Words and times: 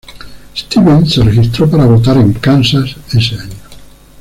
Stevens 0.57 1.13
se 1.13 1.21
registró 1.23 1.69
para 1.69 1.85
votar 1.85 2.17
en 2.17 2.33
Kansas 2.33 2.95
ese 3.13 3.35
año. 3.35 3.59